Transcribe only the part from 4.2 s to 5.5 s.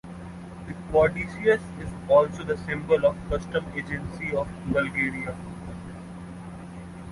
of Bulgaria.